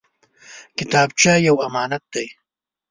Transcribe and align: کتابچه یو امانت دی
کتابچه 0.77 1.33
یو 1.47 1.55
امانت 1.67 2.03
دی 2.13 2.27